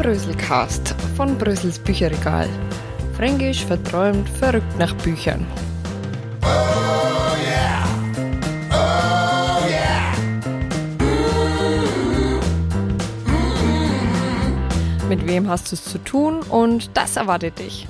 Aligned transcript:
Bröselcast 0.00 0.94
von 1.14 1.36
Brösels 1.36 1.78
Bücherregal. 1.78 2.48
Fränkisch 3.18 3.66
verträumt, 3.66 4.26
verrückt 4.30 4.78
nach 4.78 4.94
Büchern. 4.94 5.46
Mit 15.06 15.26
wem 15.26 15.46
hast 15.50 15.70
du 15.70 15.76
es 15.76 15.84
zu 15.84 15.98
tun 15.98 16.40
und 16.48 16.96
das 16.96 17.16
erwartet 17.16 17.58
dich. 17.58 17.86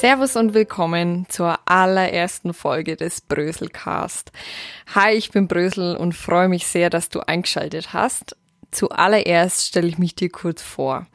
Servus 0.00 0.34
und 0.34 0.54
willkommen 0.54 1.26
zur 1.28 1.58
allerersten 1.66 2.54
Folge 2.54 2.96
des 2.96 3.20
Bröselcast. 3.20 4.32
Hi, 4.94 5.12
ich 5.12 5.30
bin 5.30 5.46
Brösel 5.46 5.94
und 5.94 6.14
freue 6.14 6.48
mich 6.48 6.66
sehr, 6.66 6.88
dass 6.88 7.10
du 7.10 7.20
eingeschaltet 7.20 7.92
hast. 7.92 8.34
Zuallererst 8.70 9.66
stelle 9.66 9.88
ich 9.88 9.98
mich 9.98 10.14
dir 10.14 10.30
kurz 10.30 10.62
vor. 10.62 11.06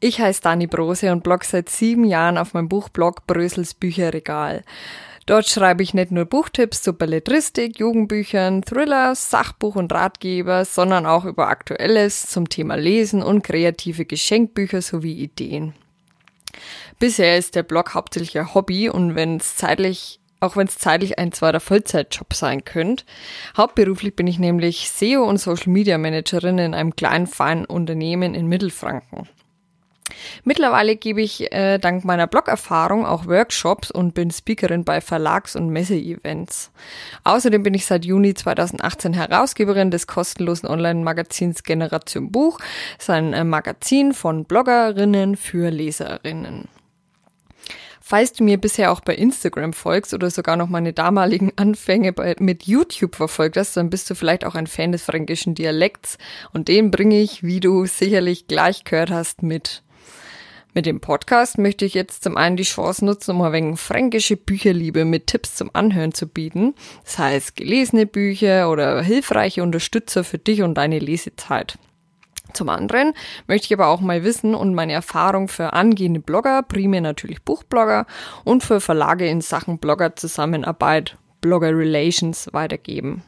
Ich 0.00 0.18
heiße 0.18 0.40
Dani 0.40 0.66
Brose 0.66 1.12
und 1.12 1.24
blog 1.24 1.44
seit 1.44 1.68
sieben 1.68 2.04
Jahren 2.04 2.38
auf 2.38 2.54
meinem 2.54 2.70
Buchblog 2.70 3.26
Brösels 3.26 3.74
Bücherregal. 3.74 4.62
Dort 5.26 5.46
schreibe 5.46 5.82
ich 5.82 5.92
nicht 5.92 6.10
nur 6.10 6.24
Buchtipps 6.24 6.80
zu 6.80 6.94
Belletristik, 6.94 7.78
Jugendbüchern, 7.78 8.62
Thrillers, 8.62 9.28
Sachbuch 9.28 9.76
und 9.76 9.92
Ratgeber, 9.92 10.64
sondern 10.64 11.04
auch 11.04 11.26
über 11.26 11.48
Aktuelles 11.48 12.22
zum 12.22 12.48
Thema 12.48 12.76
Lesen 12.76 13.22
und 13.22 13.44
kreative 13.44 14.06
Geschenkbücher 14.06 14.80
sowie 14.80 15.12
Ideen. 15.18 15.74
Bisher 16.98 17.36
ist 17.36 17.54
der 17.54 17.62
Blog 17.62 17.94
hauptsächlich 17.94 18.38
ein 18.38 18.54
Hobby 18.54 18.88
und 18.88 19.14
wenn 19.14 19.36
es 19.36 19.56
zeitlich 19.56 20.20
auch 20.38 20.56
wenn 20.56 20.66
es 20.66 20.78
zeitlich 20.78 21.18
ein 21.18 21.32
zweiter 21.32 21.60
Vollzeitjob 21.60 22.34
sein 22.34 22.64
könnte. 22.64 23.04
Hauptberuflich 23.56 24.14
bin 24.14 24.26
ich 24.26 24.38
nämlich 24.38 24.90
SEO 24.90 25.24
und 25.24 25.38
Social 25.38 25.72
Media 25.72 25.96
Managerin 25.96 26.58
in 26.58 26.74
einem 26.74 26.94
kleinen 26.94 27.26
feinen 27.26 27.64
Unternehmen 27.64 28.34
in 28.34 28.46
Mittelfranken. 28.46 29.28
Mittlerweile 30.44 30.96
gebe 30.96 31.22
ich 31.22 31.52
äh, 31.52 31.78
dank 31.78 32.04
meiner 32.04 32.26
Blog-Erfahrung 32.26 33.06
auch 33.06 33.26
Workshops 33.26 33.90
und 33.90 34.14
bin 34.14 34.30
Speakerin 34.30 34.84
bei 34.84 35.00
Verlags- 35.00 35.56
und 35.56 35.70
Messe-Events. 35.70 36.70
Außerdem 37.24 37.62
bin 37.62 37.74
ich 37.74 37.86
seit 37.86 38.04
Juni 38.04 38.34
2018 38.34 39.12
Herausgeberin 39.12 39.90
des 39.90 40.06
kostenlosen 40.06 40.68
Online-Magazins 40.68 41.62
Generation 41.62 42.30
Buch. 42.30 42.58
Das 42.96 43.04
ist 43.04 43.10
ein 43.10 43.32
äh, 43.32 43.44
Magazin 43.44 44.12
von 44.12 44.44
Bloggerinnen 44.44 45.36
für 45.36 45.70
Leserinnen. 45.70 46.68
Falls 48.08 48.32
du 48.32 48.44
mir 48.44 48.56
bisher 48.56 48.92
auch 48.92 49.00
bei 49.00 49.16
Instagram 49.16 49.72
folgst 49.72 50.14
oder 50.14 50.30
sogar 50.30 50.56
noch 50.56 50.68
meine 50.68 50.92
damaligen 50.92 51.52
Anfänge 51.56 52.12
bei, 52.12 52.36
mit 52.38 52.62
YouTube 52.62 53.16
verfolgt 53.16 53.56
hast, 53.56 53.76
dann 53.76 53.90
bist 53.90 54.08
du 54.08 54.14
vielleicht 54.14 54.44
auch 54.44 54.54
ein 54.54 54.68
Fan 54.68 54.92
des 54.92 55.02
fränkischen 55.02 55.56
Dialekts 55.56 56.16
und 56.52 56.68
den 56.68 56.92
bringe 56.92 57.20
ich, 57.20 57.42
wie 57.42 57.58
du 57.58 57.84
sicherlich 57.84 58.46
gleich 58.46 58.84
gehört 58.84 59.10
hast, 59.10 59.42
mit. 59.42 59.82
Mit 60.76 60.84
dem 60.84 61.00
Podcast 61.00 61.56
möchte 61.56 61.86
ich 61.86 61.94
jetzt 61.94 62.22
zum 62.22 62.36
einen 62.36 62.58
die 62.58 62.62
Chance 62.62 63.02
nutzen, 63.02 63.30
um 63.30 63.40
ein 63.40 63.52
wenig 63.54 63.80
fränkische 63.80 64.36
Bücherliebe 64.36 65.06
mit 65.06 65.26
Tipps 65.26 65.54
zum 65.54 65.70
Anhören 65.72 66.12
zu 66.12 66.26
bieten. 66.26 66.74
Das 67.02 67.16
heißt, 67.16 67.56
gelesene 67.56 68.04
Bücher 68.04 68.70
oder 68.70 69.00
hilfreiche 69.00 69.62
Unterstützer 69.62 70.22
für 70.22 70.36
dich 70.36 70.60
und 70.60 70.74
deine 70.74 70.98
Lesezeit. 70.98 71.78
Zum 72.52 72.68
anderen 72.68 73.14
möchte 73.46 73.68
ich 73.68 73.72
aber 73.72 73.86
auch 73.86 74.02
mal 74.02 74.22
wissen 74.22 74.54
und 74.54 74.74
meine 74.74 74.92
Erfahrung 74.92 75.48
für 75.48 75.72
angehende 75.72 76.20
Blogger, 76.20 76.62
primär 76.62 77.00
natürlich 77.00 77.42
Buchblogger 77.42 78.04
und 78.44 78.62
für 78.62 78.82
Verlage 78.82 79.26
in 79.26 79.40
Sachen 79.40 79.78
Blogger-Zusammenarbeit, 79.78 81.16
Blogger 81.40 81.70
Relations 81.74 82.50
weitergeben. 82.52 83.22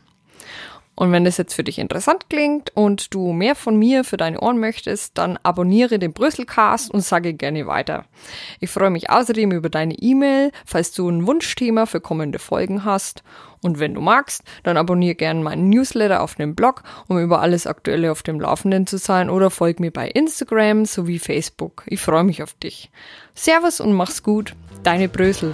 Und 0.98 1.12
wenn 1.12 1.24
das 1.24 1.36
jetzt 1.36 1.54
für 1.54 1.62
dich 1.62 1.78
interessant 1.78 2.28
klingt 2.28 2.72
und 2.74 3.14
du 3.14 3.32
mehr 3.32 3.54
von 3.54 3.76
mir 3.78 4.02
für 4.02 4.16
deine 4.16 4.40
Ohren 4.40 4.58
möchtest, 4.58 5.16
dann 5.16 5.38
abonniere 5.44 6.00
den 6.00 6.12
Brüsselcast 6.12 6.90
und 6.90 7.02
sage 7.02 7.34
gerne 7.34 7.68
weiter. 7.68 8.04
Ich 8.58 8.68
freue 8.70 8.90
mich 8.90 9.08
außerdem 9.08 9.52
über 9.52 9.70
deine 9.70 9.94
E-Mail, 9.94 10.50
falls 10.66 10.90
du 10.90 11.08
ein 11.08 11.24
Wunschthema 11.24 11.86
für 11.86 12.00
kommende 12.00 12.40
Folgen 12.40 12.84
hast. 12.84 13.22
Und 13.62 13.78
wenn 13.78 13.94
du 13.94 14.00
magst, 14.00 14.42
dann 14.64 14.76
abonniere 14.76 15.14
gerne 15.14 15.40
meinen 15.40 15.68
Newsletter 15.68 16.20
auf 16.20 16.34
dem 16.34 16.56
Blog, 16.56 16.82
um 17.06 17.20
über 17.20 17.42
alles 17.42 17.68
Aktuelle 17.68 18.10
auf 18.10 18.24
dem 18.24 18.40
Laufenden 18.40 18.88
zu 18.88 18.98
sein 18.98 19.30
oder 19.30 19.50
folg 19.50 19.78
mir 19.78 19.92
bei 19.92 20.08
Instagram 20.08 20.84
sowie 20.84 21.20
Facebook. 21.20 21.84
Ich 21.86 22.00
freue 22.00 22.24
mich 22.24 22.42
auf 22.42 22.54
dich. 22.54 22.90
Servus 23.36 23.78
und 23.78 23.92
mach's 23.92 24.24
gut. 24.24 24.56
Deine 24.82 25.08
Brösel. 25.08 25.52